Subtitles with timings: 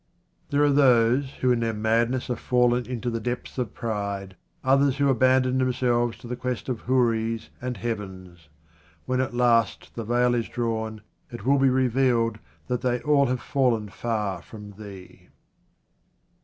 [0.49, 4.97] There are those who in their madness are fallen into the depths of pride, others
[4.97, 8.49] who abandon themselves to the quest of houris and 54 QUATRAINS OF OMAR KHAYYAM heavens.
[9.05, 11.01] When at last the veil is drawn
[11.31, 15.27] it will be revealed that they all have fallen far from Thee.